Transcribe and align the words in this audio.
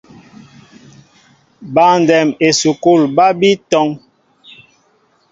Băndɛm 1.73 2.27
esukul 2.47 3.01
ba 3.15 3.25
bi 3.39 3.49
tɔŋ. 3.69 3.87